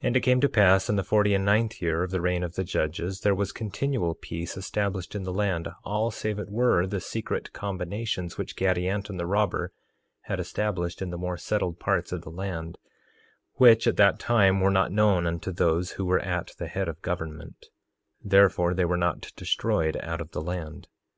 And 0.08 0.16
it 0.18 0.20
came 0.20 0.40
to 0.42 0.48
pass 0.50 0.90
in 0.90 0.96
the 0.96 1.02
forty 1.02 1.32
and 1.32 1.42
ninth 1.42 1.80
year 1.80 2.02
of 2.02 2.10
the 2.10 2.20
reign 2.20 2.42
of 2.42 2.54
the 2.54 2.64
judges, 2.64 3.22
there 3.22 3.34
was 3.34 3.50
continual 3.50 4.14
peace 4.14 4.58
established 4.58 5.14
in 5.14 5.22
the 5.22 5.32
land, 5.32 5.68
all 5.84 6.10
save 6.10 6.38
it 6.38 6.50
were 6.50 6.86
the 6.86 7.00
secret 7.00 7.50
combinations 7.54 8.36
which 8.36 8.54
Gadianton 8.56 9.16
the 9.16 9.24
robber 9.24 9.72
had 10.24 10.38
established 10.38 11.00
in 11.00 11.08
the 11.08 11.16
more 11.16 11.38
settled 11.38 11.80
parts 11.80 12.12
of 12.12 12.20
the 12.20 12.30
land, 12.30 12.76
which 13.54 13.86
at 13.86 13.96
that 13.96 14.18
time 14.18 14.60
were 14.60 14.70
not 14.70 14.92
known 14.92 15.26
unto 15.26 15.50
those 15.50 15.92
who 15.92 16.04
were 16.04 16.20
at 16.20 16.52
the 16.58 16.66
head 16.66 16.86
of 16.86 17.00
government; 17.00 17.68
therefore 18.22 18.74
they 18.74 18.84
were 18.84 18.98
not 18.98 19.32
destroyed 19.34 19.96
out 20.02 20.20
of 20.20 20.32
the 20.32 20.42
land. 20.42 20.88